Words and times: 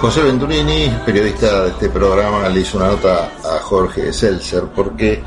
José 0.00 0.22
Venturini, 0.22 0.86
periodista 1.04 1.64
de 1.64 1.70
este 1.70 1.88
programa, 1.88 2.48
le 2.48 2.60
hizo 2.60 2.78
una 2.78 2.86
nota 2.86 3.32
a 3.42 3.58
Jorge 3.58 4.12
Seltzer 4.12 4.66
porque 4.74 5.20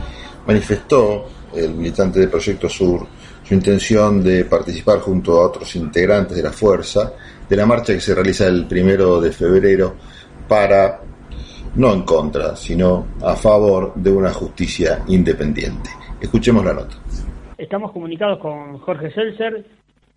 manifestó 0.48 1.26
el 1.54 1.74
militante 1.74 2.22
de 2.22 2.30
Proyecto 2.30 2.70
Sur 2.70 3.06
su 3.44 3.54
intención 3.54 4.24
de 4.24 4.46
participar 4.46 5.00
junto 5.00 5.42
a 5.42 5.48
otros 5.48 5.76
integrantes 5.76 6.38
de 6.38 6.44
la 6.44 6.54
fuerza 6.54 7.12
de 7.50 7.56
la 7.58 7.66
marcha 7.66 7.92
que 7.92 8.00
se 8.00 8.16
realiza 8.16 8.48
el 8.48 8.66
primero 8.66 9.20
de 9.20 9.34
febrero 9.34 9.96
para, 10.48 11.02
no 11.76 11.92
en 11.92 12.04
contra, 12.04 12.56
sino 12.56 13.08
a 13.22 13.36
favor 13.36 13.94
de 13.96 14.10
una 14.10 14.32
justicia 14.32 15.04
independiente. 15.08 15.90
Escuchemos 16.22 16.64
la 16.64 16.74
nota. 16.74 16.96
Estamos 17.58 17.92
comunicados 17.92 18.40
con 18.40 18.80
Jorge 18.80 19.12
Seltzer 19.12 19.66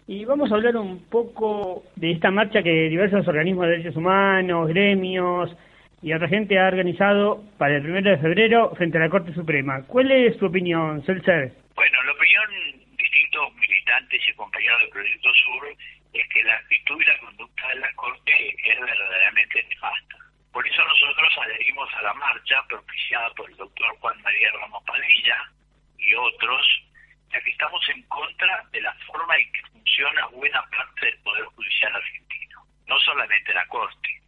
y 0.07 0.25
vamos 0.25 0.53
a 0.53 0.57
hablar 0.57 0.77
un 0.77 1.05
poco 1.09 1.83
de 1.97 2.13
esta 2.13 2.31
marcha 2.31 2.63
que 2.63 2.89
diversos 2.89 3.27
organismos 3.27 3.67
de 3.67 3.71
derechos 3.73 3.97
humanos, 3.97 4.69
gremios 4.69 5.57
y 6.03 6.13
otra 6.13 6.29
gente 6.29 6.59
ha 6.59 6.69
organizado 6.69 7.43
para 7.57 7.77
el 7.77 7.83
primero 7.83 8.11
de 8.11 8.19
febrero 8.19 8.75
frente 8.77 8.99
a 8.99 9.01
la 9.01 9.09
Corte 9.09 9.33
Suprema. 9.33 9.83
¿Cuál 9.87 10.11
es 10.11 10.37
su 10.37 10.47
opinión, 10.47 11.03
Seltzer? 11.07 11.53
Bueno, 11.75 12.03
la 12.03 12.13
opinión 12.13 12.51
de 12.51 12.97
distintos 12.99 13.55
militantes 13.55 14.21
y 14.29 14.33
compañeros 14.35 14.81
del 14.81 14.91
Proyecto 14.91 15.33
Sur 15.33 15.69
es 16.13 16.29
que 16.29 16.43
la 16.45 16.55
actitud 16.57 17.01
y 17.01 17.05
la 17.05 17.19
conducta 17.21 17.69
de 17.69 17.75
la 17.77 17.93
Corte 17.95 18.33
es 18.63 18.81
verdaderamente 18.81 19.65
nefasta. 19.71 20.17
Por 20.53 20.67
eso 20.69 20.85
nosotros 20.85 21.33
adherimos 21.43 21.89
a 21.95 22.03
la 22.03 22.15
marcha 22.15 22.63
propiciada 22.69 23.31
por 23.31 23.51
el 23.51 23.57
doctor 23.57 23.89
Juan 23.99 24.21
María 24.23 24.51
Ramos 24.61 24.85
Padilla 24.85 25.51
y 25.99 26.15
otros, 26.15 26.83
ya 27.35 27.41
que 27.41 27.51
estamos 27.51 27.89
en 27.89 28.03
contra 28.03 28.65
de 28.71 28.81
la 28.81 28.95
forma 29.07 29.37
en 29.37 29.53
que 29.53 29.63
funciona 29.63 30.27
buena 30.27 30.63
parte 30.71 31.07
del 31.07 31.19
Poder 31.19 31.45
Judicial 31.47 31.95
argentino, 31.95 32.65
no 32.87 32.99
solamente 33.01 33.53
la 33.53 33.67
Corte. 33.67 34.21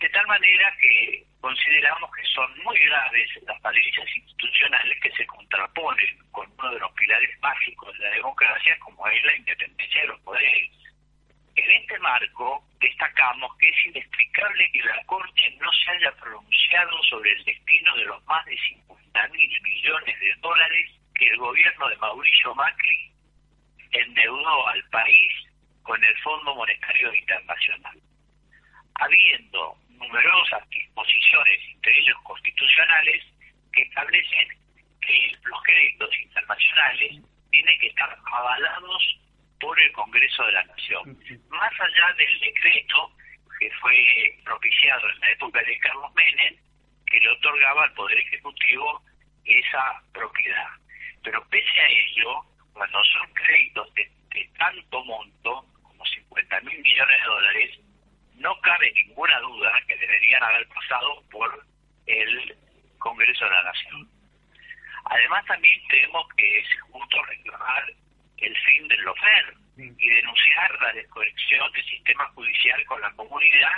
De 0.00 0.08
tal 0.08 0.26
manera 0.26 0.74
que 0.80 1.24
consideramos 1.40 2.10
que 2.16 2.24
son 2.34 2.50
muy 2.64 2.78
graves 2.80 3.30
las 3.46 3.60
falencias 3.60 4.06
institucionales 4.16 5.00
que 5.00 5.12
se 5.12 5.26
contraponen 5.26 6.18
con 6.32 6.50
uno 6.58 6.72
de 6.72 6.80
los 6.80 6.92
pilares 6.92 7.38
básicos 7.40 7.96
de 7.98 8.04
la 8.04 8.10
democracia, 8.10 8.76
como 8.80 9.06
es 9.08 9.22
la 9.24 9.36
independencia 9.36 10.00
de 10.00 10.08
los 10.08 10.20
poderes. 10.20 10.70
En 11.56 11.70
este 11.70 11.98
marco, 12.00 12.64
destacamos 12.80 13.56
que 13.58 13.68
es 13.68 13.86
inexplicable 13.86 14.70
que 14.72 14.82
la 14.82 15.04
Corte 15.04 15.56
no 15.60 15.70
se 15.72 15.90
haya 15.90 16.12
pronunciado 16.12 17.02
sobre 17.04 17.30
el 17.32 17.44
destino 17.44 17.94
de 17.96 18.04
los 18.04 18.24
más 18.24 18.44
de 18.46 18.58
50 18.58 19.28
mil 19.28 19.62
millones 19.62 20.20
de 20.20 20.34
dólares 20.40 20.90
que 21.14 21.28
el 21.28 21.36
gobierno 21.38 21.88
de 21.88 21.96
Mauricio 21.96 22.54
Macri 22.54 23.12
endeudó 23.92 24.68
al 24.68 24.82
país 24.90 25.32
con 25.82 26.02
el 26.02 26.16
Fondo 26.18 26.54
Monetario 26.54 27.14
Internacional. 27.14 27.98
Habiendo 28.96 29.76
numerosas 29.88 30.68
disposiciones, 30.70 31.60
entre 31.74 31.98
ellos 31.98 32.16
constitucionales, 32.24 33.24
que 33.72 33.82
establecen 33.82 34.48
que 35.00 35.36
los 35.44 35.62
créditos 35.62 36.10
internacionales 36.22 37.22
tienen 37.50 37.78
que 37.78 37.88
estar 37.88 38.16
avalados 38.32 39.20
por 39.60 39.80
el 39.80 39.92
Congreso 39.92 40.44
de 40.44 40.52
la 40.52 40.64
Nación. 40.64 41.18
Más 41.48 41.72
allá 41.80 42.14
del 42.16 42.40
decreto 42.40 43.12
que 43.58 43.70
fue 43.80 44.38
propiciado 44.44 45.08
en 45.10 45.20
la 45.20 45.30
época 45.30 45.62
de 45.62 45.78
Carlos 45.78 46.12
Menem, 46.14 46.56
que 47.06 47.20
le 47.20 47.30
otorgaba 47.30 47.84
al 47.84 47.92
Poder 47.94 48.18
Ejecutivo 48.18 49.02
esa 49.44 50.02
propiedad. 50.12 50.68
Pero 51.24 51.44
pese 51.48 51.80
a 51.80 51.88
ello, 51.88 52.44
cuando 52.72 53.02
son 53.04 53.32
créditos 53.32 53.92
de, 53.94 54.08
de 54.34 54.48
tanto 54.58 55.04
monto, 55.04 55.66
como 55.82 56.04
50 56.04 56.60
mil 56.60 56.78
millones 56.80 57.20
de 57.20 57.26
dólares, 57.26 57.80
no 58.34 58.60
cabe 58.60 58.92
ninguna 58.92 59.38
duda 59.40 59.72
que 59.88 59.96
deberían 59.96 60.42
haber 60.42 60.68
pasado 60.68 61.22
por 61.30 61.66
el 62.06 62.56
Congreso 62.98 63.44
de 63.44 63.50
la 63.50 63.62
Nación. 63.62 64.08
Además, 65.06 65.44
también 65.46 65.80
creemos 65.88 66.26
que 66.36 66.60
es 66.60 66.66
justo 66.90 67.22
reclamar 67.24 67.84
el 68.38 68.56
fin 68.58 68.88
del 68.88 69.00
lofer 69.02 69.54
y 69.76 70.08
denunciar 70.08 70.80
la 70.80 70.92
desconexión 70.92 71.72
del 71.72 71.84
sistema 71.84 72.26
judicial 72.34 72.84
con 72.86 73.00
la 73.00 73.12
comunidad 73.12 73.72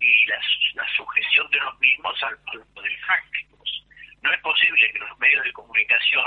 y 0.00 0.26
la, 0.26 0.40
la 0.74 0.88
sujeción 0.96 1.50
de 1.50 1.60
los 1.60 1.78
mismos 1.78 2.22
al, 2.22 2.38
a 2.46 2.54
los 2.54 2.66
poderes 2.68 3.00
fácticos. 3.06 3.86
No 4.22 4.32
es 4.32 4.40
posible 4.40 4.92
que 4.92 4.98
los 4.98 5.18
medios 5.18 5.44
de 5.44 5.52
comunicación, 5.52 6.24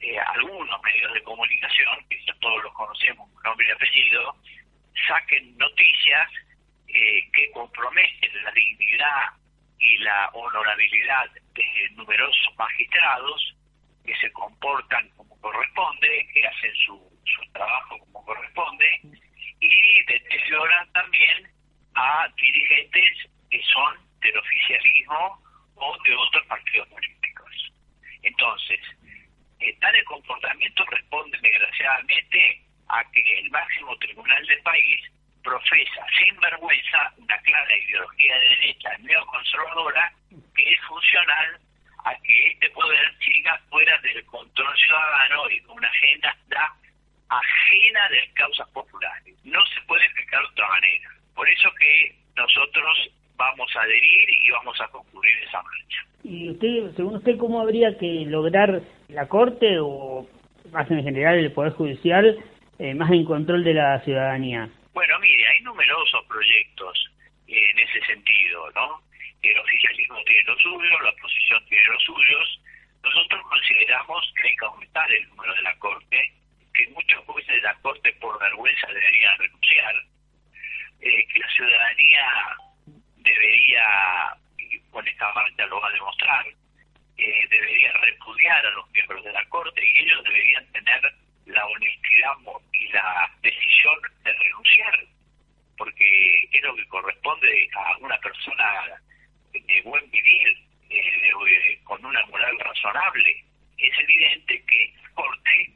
eh, 0.00 0.18
algunos 0.18 0.82
medios 0.82 1.12
de 1.12 1.22
comunicación, 1.22 2.04
que 2.08 2.24
ya 2.24 2.34
todos 2.40 2.62
los 2.62 2.72
conocemos 2.72 3.30
con 3.32 3.42
nombre 3.42 3.68
y 3.68 3.72
apellido, 3.72 4.36
saquen 5.06 5.56
noticias 5.58 6.30
eh, 6.88 7.30
que 7.32 7.50
comprometen 7.52 8.44
la 8.44 8.50
dignidad 8.52 9.28
y 9.78 9.98
la 9.98 10.30
honorabilidad 10.32 11.30
de 11.54 11.90
numerosos 11.92 12.56
magistrados 12.56 13.56
que 14.04 14.14
se 14.16 14.32
comportan 14.32 15.08
como 15.10 15.38
corresponde, 15.40 16.28
que 16.32 16.46
hacen 16.46 16.74
su, 16.86 17.20
su 17.24 17.52
trabajo 17.52 17.98
como 17.98 18.24
corresponde 18.24 19.00
y 19.60 20.04
deterioran 20.04 20.90
también 20.92 21.48
a 21.94 22.28
dirigentes 22.36 23.30
que 23.50 23.62
son 23.64 23.98
del 24.20 24.36
oficialismo 24.38 25.42
o 25.74 25.96
de 26.02 26.14
otros 26.14 26.46
partidos 26.46 26.88
políticos. 26.88 27.72
Entonces, 28.22 28.80
eh, 29.60 29.76
tales 29.80 30.04
comportamientos 30.04 30.86
responden 30.88 31.40
desgraciadamente 31.42 32.60
a 32.88 33.04
que 33.12 33.38
el 33.38 33.50
máximo 33.50 33.96
tribunal 33.98 34.44
del 34.46 34.60
país 34.62 35.00
profesa 35.42 36.06
sin 36.18 36.38
vergüenza 36.40 37.12
una 37.16 37.38
clara 37.38 37.76
ideología 37.76 38.38
de 38.38 38.48
derecha 38.48 38.98
neoconservadora 38.98 40.12
que 40.54 40.70
es 40.72 40.80
funcional 40.82 41.60
a 42.04 42.14
que 42.22 42.48
este 42.48 42.70
poder 42.70 43.14
siga 43.18 43.58
fuera 43.68 43.98
del 43.98 44.24
control 44.26 44.76
ciudadano 44.76 45.50
y 45.50 45.60
con 45.62 45.78
una 45.78 45.88
agenda 45.88 46.36
ajena 47.28 48.08
de 48.08 48.30
causas 48.34 48.68
populares. 48.70 49.34
No 49.44 49.64
se 49.66 49.80
puede 49.82 50.04
explicar 50.04 50.40
de 50.40 50.48
otra 50.48 50.68
manera. 50.68 51.10
Por 51.34 51.48
eso 51.48 51.70
que 51.78 52.16
nosotros 52.36 53.10
vamos 53.40 53.74
a 53.74 53.80
adherir 53.80 54.28
y 54.28 54.50
vamos 54.50 54.78
a 54.80 54.88
concluir 54.88 55.34
esa 55.48 55.62
marcha. 55.62 56.04
¿Y 56.22 56.50
usted, 56.50 56.94
según 56.96 57.16
usted, 57.16 57.38
cómo 57.38 57.60
habría 57.60 57.96
que 57.96 58.26
lograr 58.26 58.82
la 59.08 59.26
Corte 59.28 59.78
o 59.80 60.28
más 60.70 60.90
en 60.90 61.02
general 61.02 61.38
el 61.38 61.52
Poder 61.52 61.72
Judicial 61.72 62.36
eh, 62.78 62.94
más 62.94 63.10
en 63.10 63.24
control 63.24 63.64
de 63.64 63.74
la 63.74 63.98
ciudadanía? 64.04 64.68
Bueno, 64.92 65.18
mire, 65.20 65.46
hay 65.46 65.60
numerosos 65.62 66.22
proyectos 66.26 67.10
en 67.46 67.78
ese 67.78 68.04
sentido, 68.04 68.70
¿no? 68.72 69.00
El 69.42 69.58
oficialismo 69.58 70.22
tiene 70.24 70.42
los 70.44 70.60
suyos, 70.60 71.02
la 71.02 71.10
oposición 71.10 71.64
tiene 71.66 71.84
los 71.86 72.02
suyos. 72.02 72.60
Nosotros 73.02 73.40
consideramos 73.48 74.32
que 74.36 74.48
hay 74.48 74.56
que 74.56 74.66
aumentar 74.66 75.10
el 75.10 75.28
número 75.30 75.54
de 75.54 75.62
la 75.62 75.74
Corte, 75.78 76.32
que 76.74 76.86
muchos 76.88 77.24
jueces 77.24 77.54
de 77.54 77.62
la 77.62 77.74
Corte 77.80 78.12
por 78.20 78.38
vergüenza 78.38 78.86
deberían 78.88 79.38
renunciar, 79.38 79.94
eh, 81.00 81.26
que 81.32 81.38
la 81.38 81.48
ciudadanía 81.48 82.24
debería, 83.22 84.36
con 84.90 85.06
esta 85.06 85.32
marcha 85.32 85.66
lo 85.66 85.80
va 85.80 85.88
a 85.88 85.92
demostrar, 85.92 86.46
eh, 87.16 87.46
debería 87.50 87.92
repudiar 87.92 88.64
a 88.64 88.70
los 88.70 88.90
miembros 88.90 89.24
de 89.24 89.32
la 89.32 89.44
Corte 89.46 89.80
y 89.84 89.98
ellos 89.98 90.24
deberían 90.24 90.66
tener 90.72 91.14
la 91.46 91.66
honestidad 91.66 92.32
y 92.72 92.88
la 92.92 93.30
decisión 93.42 93.98
de 94.24 94.32
renunciar, 94.32 95.04
porque 95.76 96.48
es 96.52 96.62
lo 96.62 96.74
que 96.74 96.88
corresponde 96.88 97.68
a 97.74 97.96
una 97.98 98.18
persona 98.18 99.00
de 99.52 99.82
buen 99.82 100.10
vivir, 100.10 100.56
eh, 100.88 101.80
con 101.84 102.04
una 102.04 102.24
moral 102.26 102.58
razonable. 102.58 103.44
Es 103.78 103.98
evidente 103.98 104.62
que 104.66 104.94
la 105.02 105.10
Corte 105.10 105.70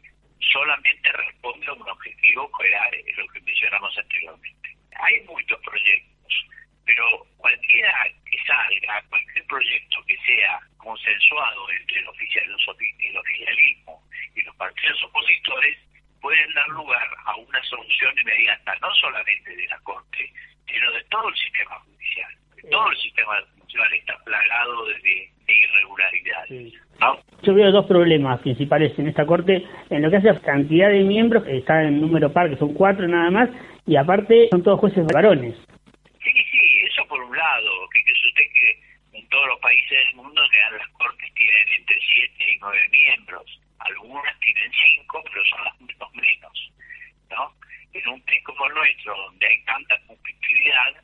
solamente 0.52 1.12
responde 1.12 1.66
a 1.66 1.72
un 1.72 1.88
objetivo 1.88 2.50
que 2.58 2.68
era 2.68 2.90
lo 3.16 3.28
que 3.28 3.40
mencionamos 3.40 3.96
anteriormente. 3.98 4.76
Hay 5.00 5.20
muchos 5.24 5.60
proyectos, 5.60 6.46
pero 6.84 7.26
cualquiera 7.36 8.06
que 8.30 8.38
salga, 8.46 9.02
cualquier 9.08 9.44
proyecto 9.46 10.04
que 10.06 10.16
sea 10.18 10.60
consensuado 11.04 11.60
entre 11.80 12.00
el, 12.00 12.08
oficial, 12.08 12.44
el 12.46 13.16
oficialismo 13.16 14.02
y 14.34 14.42
los 14.42 14.56
partidos 14.56 15.04
opositores, 15.04 15.78
pueden 16.20 16.54
dar 16.54 16.68
lugar 16.68 17.06
a 17.26 17.36
una 17.36 17.62
solución 17.64 18.18
inmediata, 18.18 18.74
no 18.80 18.88
solamente 18.94 19.54
de 19.54 19.66
la 19.66 19.78
Corte, 19.80 20.32
sino 20.66 20.90
de 20.92 21.04
todo 21.04 21.28
el 21.28 21.36
sistema 21.36 21.78
judicial. 21.80 22.32
Todo 22.70 22.90
el 22.90 22.96
sistema 22.96 23.34
judicial 23.58 23.92
está 23.92 24.18
plagado 24.24 24.86
de, 24.86 24.94
de 24.94 25.54
irregularidades. 25.54 26.48
Sí. 26.48 26.74
¿no? 27.00 27.18
Yo 27.42 27.54
veo 27.54 27.70
dos 27.70 27.86
problemas 27.86 28.40
principales 28.40 28.98
en 28.98 29.08
esta 29.08 29.26
Corte, 29.26 29.66
en 29.90 30.02
lo 30.02 30.10
que 30.10 30.16
hace 30.16 30.30
a 30.30 30.40
cantidad 30.40 30.88
de 30.88 31.04
miembros, 31.04 31.44
que 31.44 31.58
está 31.58 31.82
en 31.82 32.00
número 32.00 32.32
par, 32.32 32.48
que 32.48 32.56
son 32.56 32.72
cuatro 32.72 33.06
nada 33.06 33.30
más, 33.30 33.50
y 33.86 33.96
aparte 33.96 34.48
son 34.50 34.62
todos 34.62 34.80
jueces 34.80 35.06
varones. 35.12 35.54
nueve 42.64 42.88
miembros, 42.90 43.60
algunas 43.78 44.40
tienen 44.40 44.72
cinco, 44.72 45.22
pero 45.24 45.44
son 45.44 45.64
las 45.64 45.98
los 45.98 46.14
menos, 46.14 46.72
¿no? 47.30 47.54
En 47.92 48.08
un 48.08 48.20
país 48.22 48.42
como 48.44 48.66
el 48.66 48.74
nuestro, 48.74 49.16
donde 49.16 49.46
hay 49.46 49.62
tanta 49.64 50.00
conflictividad 50.06 51.02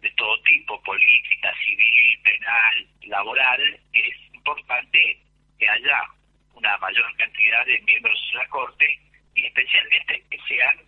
de 0.00 0.10
todo 0.12 0.40
tipo, 0.42 0.80
política, 0.82 1.52
civil, 1.64 2.20
penal, 2.22 2.88
laboral, 3.02 3.80
es 3.92 4.16
importante 4.32 5.18
que 5.58 5.68
haya 5.68 6.06
una 6.54 6.78
mayor 6.78 7.16
cantidad 7.16 7.66
de 7.66 7.80
miembros 7.82 8.30
de 8.32 8.38
la 8.38 8.48
Corte 8.48 8.98
y 9.34 9.46
especialmente 9.46 10.24
que 10.30 10.38
sean 10.48 10.78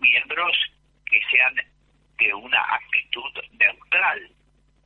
miembros 0.00 0.56
que 1.06 1.20
sean 1.30 1.54
de 2.18 2.34
una 2.34 2.62
actitud 2.74 3.32
neutral, 3.52 4.30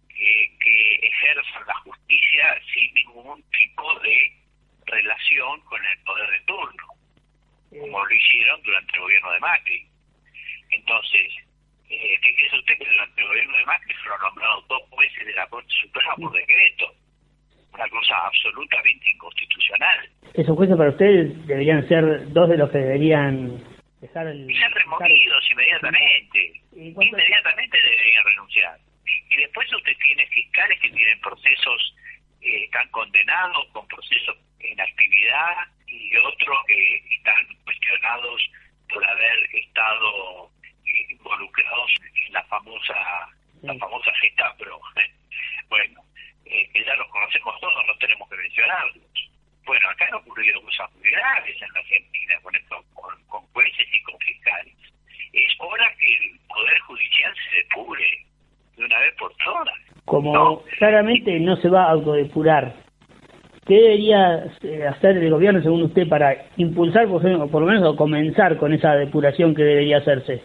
que, 0.08 0.56
que 0.62 0.94
ejerzan 1.06 1.66
la 1.66 1.74
justicia 1.80 2.60
sin 2.72 2.94
ningún 2.94 3.42
tipo 3.50 3.98
de 4.00 4.33
relación 4.94 5.60
con 5.62 5.84
el 5.84 5.98
poder 6.04 6.30
de 6.30 6.40
turno, 6.46 6.86
como 7.70 8.04
lo 8.04 8.14
hicieron 8.14 8.62
durante 8.62 8.92
el 8.94 9.00
gobierno 9.00 9.32
de 9.32 9.40
Macri. 9.40 9.86
Entonces, 10.70 11.32
eh, 11.90 12.18
¿qué 12.22 12.34
quiere 12.34 12.58
usted? 12.58 12.78
Que 12.78 12.84
durante 12.84 13.20
el 13.20 13.28
gobierno 13.28 13.56
de 13.56 13.64
Macri 13.66 13.94
fueron 13.94 14.20
nombrados 14.20 14.68
dos 14.68 14.82
jueces 14.90 15.26
de 15.26 15.34
la 15.34 15.46
Corte 15.48 15.74
Suprema 15.82 16.14
por 16.16 16.32
decreto. 16.32 16.94
Una 17.72 17.88
cosa 17.88 18.14
absolutamente 18.26 19.10
inconstitucional. 19.10 20.08
Esos 20.34 20.56
jueces 20.56 20.76
para 20.76 20.90
ustedes 20.90 21.46
deberían 21.46 21.86
ser 21.88 22.32
dos 22.32 22.48
de 22.48 22.56
los 22.56 22.70
que 22.70 22.78
deberían 22.78 23.58
dejar 24.00 24.28
el... 24.28 24.48
Y 24.48 24.54
ser 24.54 24.70
removidos 24.70 25.50
inmediatamente. 25.50 26.52
Inmediatamente 26.76 27.82
deberían 27.82 28.24
renunciar. 28.24 28.78
Y 29.28 29.36
después 29.36 29.72
usted 29.72 29.96
tiene 29.98 30.24
fiscales 30.28 30.80
que 30.80 30.90
tienen 30.90 31.20
procesos, 31.20 31.96
eh, 32.42 32.64
están 32.64 32.88
condenados 32.90 33.66
con 33.72 33.86
procesos 33.88 34.36
en 34.64 34.80
actividad 34.80 35.68
y 35.86 36.16
otros 36.16 36.58
que 36.66 36.96
están 37.14 37.46
cuestionados 37.64 38.42
por 38.88 39.06
haber 39.06 39.54
estado 39.54 40.50
involucrados 40.84 41.92
en 42.26 42.32
la 42.32 42.42
famosa 42.44 42.94
la 43.64 43.74
famosa 43.78 44.10
Gestapro. 44.20 44.78
bueno, 45.68 46.00
eh, 46.44 46.68
que 46.72 46.84
ya 46.84 46.94
los 46.96 47.08
conocemos 47.08 47.58
todos, 47.60 47.86
no 47.86 47.96
tenemos 47.96 48.28
que 48.28 48.36
mencionarlos. 48.36 49.30
Bueno, 49.64 49.88
acá 49.88 50.06
han 50.06 50.14
ocurrido 50.14 50.60
cosas 50.62 50.92
muy 50.94 51.10
graves 51.10 51.62
en 51.62 51.72
la 51.72 51.80
Argentina 51.80 52.34
con, 52.42 52.54
esto, 52.54 52.84
con, 52.92 53.42
jueces 53.52 53.86
y 53.92 54.02
con 54.02 54.18
fiscales. 54.18 54.74
Es 55.32 55.52
hora 55.58 55.90
que 55.98 56.14
el 56.14 56.38
Poder 56.46 56.78
Judicial 56.80 57.34
se 57.48 57.56
depure 57.56 58.26
de 58.76 58.84
una 58.84 58.98
vez 58.98 59.14
por 59.16 59.34
todas. 59.36 59.74
Como 60.04 60.62
claramente 60.78 61.40
no 61.40 61.56
se 61.56 61.70
va 61.70 61.84
a 61.84 61.92
autodepurar, 61.92 62.74
¿qué 63.66 63.74
debería 63.74 64.44
eh, 64.62 64.86
hacer 64.86 65.16
el 65.16 65.30
gobierno, 65.30 65.62
según 65.62 65.82
usted, 65.82 66.08
para 66.08 66.46
impulsar, 66.56 67.08
por, 67.08 67.22
por 67.50 67.62
lo 67.62 67.66
menos, 67.66 67.84
o 67.84 67.96
comenzar 67.96 68.56
con 68.56 68.72
esa 68.72 68.94
depuración 68.94 69.54
que 69.54 69.62
debería 69.62 69.98
hacerse? 69.98 70.42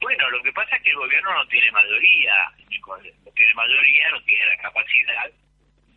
Bueno, 0.00 0.30
lo 0.30 0.42
que 0.42 0.52
pasa 0.52 0.76
es 0.76 0.82
que 0.82 0.90
el 0.90 0.96
gobierno 0.96 1.34
no 1.34 1.46
tiene 1.48 1.70
mayoría, 1.72 2.34
no 3.24 3.32
tiene 3.32 3.54
mayoría, 3.54 4.10
no 4.10 4.20
tiene 4.22 4.46
la 4.46 4.56
capacidad 4.62 5.30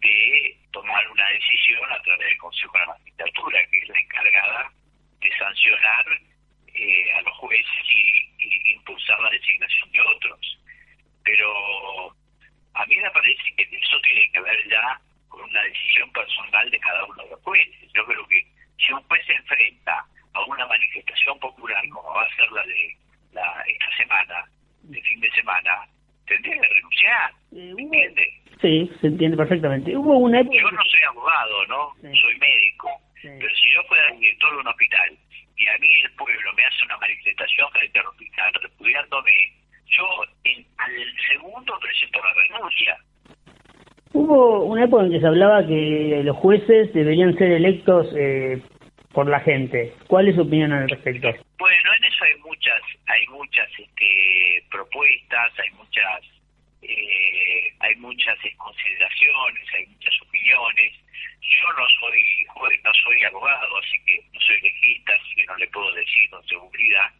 de 0.01 0.57
tomar 0.71 1.07
una 1.09 1.29
decisión 1.29 1.91
a 1.91 2.01
través 2.01 2.27
del 2.27 2.37
Consejo 2.37 2.73
de 2.73 2.79
la 2.79 2.85
Magistratura, 2.87 3.59
que 3.69 3.77
es 3.77 3.89
la 3.89 3.99
encargada 3.99 4.71
de 5.19 5.37
sancionar 5.37 6.05
eh, 6.73 7.13
a 7.13 7.21
los 7.21 7.37
jueces 7.37 7.85
y, 7.95 8.73
impulsar 8.73 9.19
la 9.19 9.29
designación 9.29 9.91
de 9.91 10.01
otros. 10.01 10.59
Pero 11.23 12.15
a 12.73 12.85
mí 12.87 12.95
me 12.95 13.11
parece 13.11 13.55
que 13.55 13.63
eso 13.63 13.99
tiene 14.01 14.31
que 14.31 14.41
ver 14.41 14.69
ya 14.69 14.99
con 15.29 15.43
una 15.43 15.61
decisión 15.63 16.11
personal 16.11 16.69
de 16.71 16.79
cada 16.79 17.05
uno 17.05 17.23
de 17.23 17.29
los 17.29 17.41
jueces. 17.41 17.91
Yo 17.93 18.05
creo 18.05 18.27
que 18.27 18.43
si 18.77 18.91
un 18.91 19.03
juez 19.03 19.25
se 19.27 19.33
enfrenta 19.33 20.03
a 20.33 20.41
una 20.45 20.65
manifestación 20.65 21.37
popular 21.39 21.87
como 21.89 22.13
va 22.13 22.23
a 22.23 22.35
ser 22.35 22.51
la 22.51 22.63
de 22.63 22.97
la, 23.33 23.63
esta 23.67 23.97
semana, 23.97 24.45
de 24.83 25.01
fin 25.01 25.19
de 25.19 25.31
semana, 25.31 25.87
tendría 26.25 26.59
que 26.59 26.67
renunciar. 26.67 27.31
Eh, 27.53 27.75
¿Entiende? 27.77 28.41
Sí, 28.71 28.89
se 29.01 29.07
entiende 29.07 29.35
perfectamente. 29.35 29.97
Hubo 29.97 30.17
una 30.17 30.39
época... 30.39 30.55
Yo 30.55 30.71
no 30.71 30.81
soy 30.85 31.01
abogado, 31.09 31.65
¿no? 31.67 31.93
Soy 32.01 32.37
médico. 32.39 32.87
Pero 33.21 33.55
si 33.55 33.73
yo 33.73 33.83
fuera 33.89 34.15
director 34.15 34.49
de 34.49 34.57
un 34.61 34.67
hospital 34.67 35.17
y 35.57 35.67
a 35.67 35.77
mí 35.77 35.89
el 36.05 36.11
pueblo 36.13 36.53
me 36.55 36.63
hace 36.63 36.85
una 36.85 36.95
manifestación 36.95 37.69
frente 37.71 37.99
al 37.99 38.07
hospital 38.07 38.53
repudiándome, 38.61 39.31
yo 39.87 40.05
en, 40.45 40.65
al 40.77 40.91
segundo 41.27 41.77
presento 41.81 42.19
la 42.23 42.33
renuncia. 42.33 42.97
Hubo 44.13 44.63
una 44.63 44.85
época 44.85 45.03
en 45.03 45.11
que 45.11 45.19
se 45.19 45.27
hablaba 45.27 45.67
que 45.67 46.21
los 46.23 46.37
jueces 46.37 46.93
deberían 46.93 47.37
ser 47.37 47.51
electos 47.51 48.07
eh, 48.15 48.61
por 49.11 49.27
la 49.27 49.41
gente. 49.41 49.93
¿Cuál 50.07 50.29
es 50.29 50.35
su 50.35 50.43
opinión 50.43 50.71
al 50.71 50.89
respecto? 50.89 51.27
Bueno, 51.59 51.93
en 51.97 52.03
eso 52.05 52.23
hay 52.23 52.39
muchas, 52.39 52.81
hay 53.07 53.27
muchas 53.27 53.69
este, 53.77 54.63
propuestas, 54.71 55.59
hay 55.59 55.69
muchas, 55.71 56.40
eh, 56.91 57.73
hay 57.79 57.95
muchas 57.95 58.37
consideraciones, 58.57 59.73
hay 59.73 59.85
muchas 59.87 60.21
opiniones. 60.21 60.93
Yo 61.41 61.73
no 61.73 61.87
soy, 61.99 62.47
no 62.83 62.93
soy 62.93 63.23
abogado, 63.23 63.77
así 63.77 63.97
que 64.05 64.23
no 64.33 64.39
soy 64.41 64.61
legista, 64.61 65.13
así 65.13 65.35
que 65.35 65.45
no 65.45 65.57
le 65.57 65.67
puedo 65.67 65.91
decir 65.93 66.29
con 66.29 66.45
seguridad. 66.47 67.11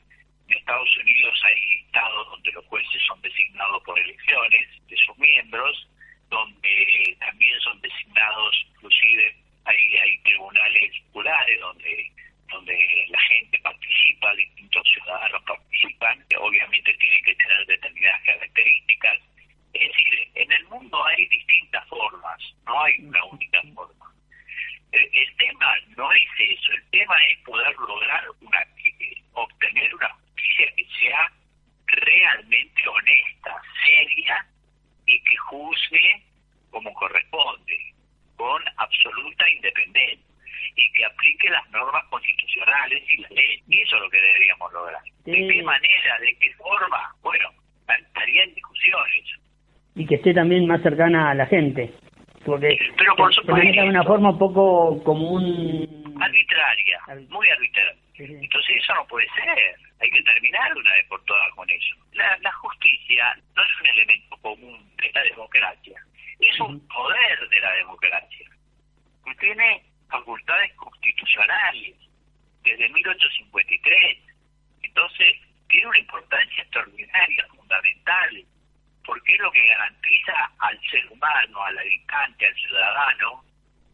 En 0.48 0.58
Estados 0.58 0.98
Unidos 0.98 1.42
hay 1.44 1.62
estados 1.86 2.30
donde 2.30 2.52
los 2.52 2.66
jueces 2.66 3.02
son 3.08 3.22
designados 3.22 3.84
por 3.84 3.98
elecciones 4.00 4.88
de 4.88 4.98
sus 4.98 5.18
miembros, 5.18 5.88
donde 6.30 7.18
también 7.20 7.60
son 7.62 7.80
designados, 7.82 8.66
inclusive 8.70 9.36
hay, 9.66 9.98
hay 9.98 10.18
tribunales 10.20 10.92
populares 11.08 11.60
donde 11.60 12.12
donde 12.52 13.06
la 13.10 13.20
gente 13.22 13.58
participa, 13.60 14.34
distintos 14.36 14.88
ciudadanos 14.94 15.42
participan, 15.44 16.24
que 16.30 16.38
obviamente 16.38 16.94
tienen 16.96 17.24
que 17.24 17.36
tener 17.36 17.66
determinadas 17.66 18.22
características. 18.24 19.18
Es 19.74 19.88
decir, 19.88 20.32
en 20.36 20.52
el 20.52 20.64
mundo 20.66 21.06
hay 21.06 21.26
distintas 21.28 21.88
formas, 21.88 22.40
no 22.66 22.84
hay 22.84 22.94
una 23.00 23.24
única 23.26 23.62
forma. 23.74 24.14
El, 24.92 25.10
el 25.14 25.36
tema 25.38 25.74
no 25.96 26.12
es 26.12 26.24
eso, 26.38 26.71
el 26.82 26.90
tema 26.90 27.16
es 27.32 27.38
poder 27.46 27.76
lograr 27.78 28.24
una 28.42 28.60
obtener 29.34 29.96
una 29.96 30.10
justicia 30.10 30.66
que 30.76 30.86
sea 31.00 31.32
realmente 31.88 32.88
honesta, 32.88 33.62
seria 33.86 34.46
y 35.06 35.22
que 35.22 35.38
juzgue 35.38 36.24
como 36.70 36.94
corresponde, 36.94 37.78
con 38.38 38.62
absoluta 38.78 39.50
independencia 39.50 40.26
y 40.76 40.92
que 40.94 41.06
aplique 41.06 41.50
las 41.50 41.70
normas 41.72 42.04
constitucionales 42.10 43.04
y 43.12 43.22
la 43.22 43.30
ley. 43.30 43.62
Y 43.68 43.82
eso 43.82 43.96
es 43.98 44.02
lo 44.04 44.10
que 44.10 44.22
deberíamos 44.22 44.74
lograr. 44.74 45.02
¿De 45.26 45.48
qué 45.48 45.64
manera? 45.64 46.20
¿De 46.20 46.36
qué 46.40 46.54
forma? 46.54 47.14
Bueno, 47.22 47.50
estaría 47.88 48.44
en 48.44 48.56
discusiones. 48.56 49.26
Y 49.96 50.06
que 50.06 50.16
esté 50.16 50.34
también 50.34 50.66
más 50.66 50.82
cercana 50.82 51.32
a 51.32 51.36
la 51.36 51.46
gente. 51.48 51.92
Porque 52.46 52.78
Pero 52.98 53.16
por 53.16 53.46
maneja 53.46 53.84
de 53.84 53.90
una 53.90 54.04
forma 54.04 54.30
un 54.32 54.40
poco 54.40 55.04
como 55.04 55.32
un... 55.32 56.01
Muy 57.16 57.50
arbitraria. 57.50 58.02
Entonces 58.18 58.76
eso 58.78 58.94
no 58.96 59.08
puede 59.08 59.28
ser. 59.30 59.76
Hay 60.00 60.10
que 60.10 60.22
terminar 60.24 60.76
una 60.76 60.94
vez 60.94 61.08
por 61.08 61.24
todas 61.26 61.52
con 61.56 61.70
eso. 61.70 61.96
La, 62.14 62.38
la 62.38 62.52
justicia 62.54 63.36
no 63.56 63.64
es 63.64 63.70
un 63.80 63.88
elemento 63.88 64.38
común 64.38 64.96
de 64.98 65.12
la 65.12 65.24
democracia. 65.24 66.02
Es 66.40 66.60
un 66.60 66.88
poder 66.88 67.50
de 67.50 67.60
la 67.60 67.72
democracia. 67.74 68.50
Que 69.26 69.36
tiene 69.36 69.84
facultades 70.10 70.74
constitucionales 70.76 71.96
desde 72.64 72.90
1853. 72.90 74.18
Entonces, 74.84 75.38
tiene 75.68 75.88
una 75.88 76.00
importancia 76.00 76.64
extraordinaria, 76.64 77.48
fundamental, 77.48 78.46
porque 79.06 79.34
es 79.34 79.40
lo 79.40 79.52
que 79.52 79.66
garantiza 79.66 80.52
al 80.60 80.80
ser 80.90 81.08
humano, 81.08 81.64
al 81.64 81.78
habitante, 81.78 82.46
al 82.46 82.56
ciudadano, 82.56 83.44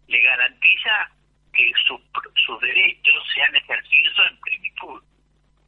le 0.07 0.19
garantiza 0.19 1.11
que 1.57 1.71
sus 2.45 2.61
derechos 2.61 3.23
sean 3.33 3.55
ejercidos 3.55 4.17
en 4.31 4.39
plenitud. 4.39 5.03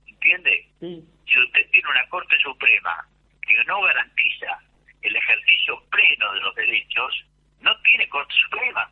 ¿Entiende? 0.07 0.67
Si 0.79 1.39
usted 1.39 1.69
tiene 1.71 1.89
una 1.89 2.07
Corte 2.09 2.37
Suprema 2.41 3.05
que 3.41 3.63
no 3.65 3.81
garantiza 3.81 4.59
el 5.01 5.15
ejercicio 5.15 5.83
pleno 5.89 6.33
de 6.33 6.39
los 6.41 6.55
derechos, 6.55 7.25
no 7.61 7.71
tiene 7.81 8.07
Corte 8.09 8.33
Suprema 8.45 8.89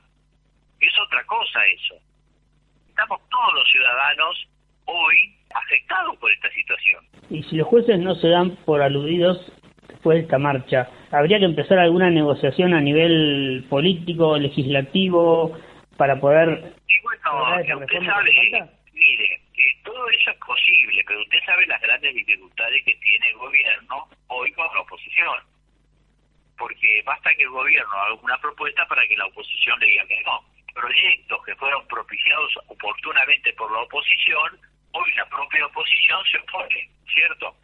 es 0.80 0.94
otra 1.00 1.24
cosa 1.26 1.60
eso. 1.74 1.96
Estamos 2.88 3.20
todos 3.30 3.54
los 3.54 3.72
ciudadanos 3.72 4.48
hoy 4.86 5.36
afectados 5.54 6.18
por 6.18 6.32
esta 6.32 6.50
situación. 6.52 7.06
Y 7.30 7.44
si 7.44 7.58
los 7.58 7.68
jueces 7.68 8.00
no 8.00 8.16
se 8.16 8.30
dan 8.30 8.56
por 8.66 8.82
aludidos 8.82 9.40
después 9.88 10.18
de 10.18 10.24
esta 10.24 10.38
marcha, 10.38 10.90
¿habría 11.12 11.40
que 11.40 11.46
empezar 11.46 11.80
alguna 11.80 12.10
negociación 12.10 12.74
a 12.74 12.82
nivel 12.82 13.66
político, 13.70 14.38
legislativo, 14.38 15.58
para 15.98 16.16
poder... 16.20 16.74
Y 16.88 17.00
bueno, 17.02 17.80
usted 17.80 18.06
sabe, 18.06 18.32
mire, 18.94 19.34
eh, 19.34 19.82
todo 19.84 20.10
eso 20.10 20.32
es 20.32 20.38
posible, 20.38 21.04
pero 21.06 21.22
usted 21.22 21.40
sabe 21.46 21.66
las 21.68 21.82
grandes 21.82 22.14
dificultades 22.14 22.84
que 22.86 22.96
tiene 22.96 23.30
el 23.30 23.38
gobierno 23.38 24.08
hoy 24.28 24.52
con 24.54 24.68
la 24.74 24.82
oposición. 24.82 25.40
Porque 26.58 27.04
basta 27.06 27.34
que 27.36 27.44
el 27.44 27.50
gobierno 27.50 27.94
haga 27.94 28.14
una 28.14 28.38
propuesta 28.40 28.86
para 28.88 29.06
que 29.08 29.18
la 29.18 29.26
oposición 29.26 29.80
le 29.80 29.88
diga 29.88 30.08
que 30.08 30.22
no 30.24 30.44
proyectos 30.78 31.44
que 31.44 31.56
fueron 31.56 31.86
propiciados 31.88 32.54
oportunamente 32.68 33.52
por 33.54 33.72
la 33.72 33.80
oposición, 33.80 34.60
hoy 34.92 35.12
la 35.16 35.26
propia 35.26 35.66
oposición 35.66 36.24
se 36.32 36.38
opone, 36.38 36.90
¿cierto? 37.12 37.56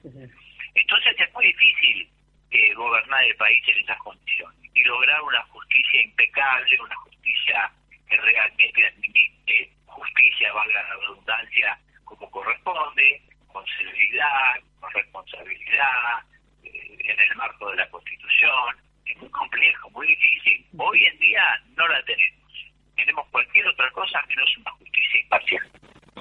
Entonces 0.74 1.16
es 1.20 1.34
muy 1.34 1.46
difícil 1.46 2.10
eh, 2.52 2.74
gobernar 2.74 3.24
el 3.24 3.36
país 3.36 3.64
en 3.68 3.78
esas 3.80 3.98
condiciones 4.00 4.58
y 4.74 4.84
lograr 4.84 5.22
una 5.22 5.44
justicia 5.44 6.02
impecable, 6.02 6.80
una 6.82 6.96
justicia 6.96 7.72
que 8.10 8.18
realmente 8.18 8.88
administre 8.88 9.74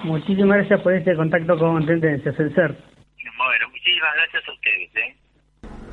Muchísimas 0.03 0.57
gracias 0.57 0.81
por 0.81 0.93
este 0.93 1.15
contacto 1.15 1.57
con 1.57 1.85
Tendencias, 1.85 2.35
el. 2.39 2.75
Bueno, 3.37 3.69
muchísimas 3.69 4.15
gracias 4.15 4.43
a 4.47 4.53
ustedes. 4.53 4.95
¿eh? 4.95 5.15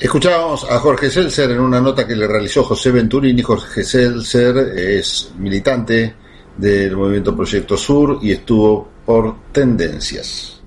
Escuchábamos 0.00 0.70
a 0.70 0.78
Jorge 0.78 1.10
Seltzer 1.10 1.50
en 1.50 1.60
una 1.60 1.80
nota 1.80 2.06
que 2.06 2.16
le 2.16 2.26
realizó 2.26 2.64
José 2.64 2.90
Venturini. 2.90 3.42
Jorge 3.42 3.84
Seltzer 3.84 4.56
es 4.76 5.34
militante 5.38 6.14
del 6.56 6.96
movimiento 6.96 7.36
Proyecto 7.36 7.76
Sur 7.76 8.18
y 8.22 8.32
estuvo 8.32 8.90
por 9.04 9.52
Tendencias. 9.52 10.59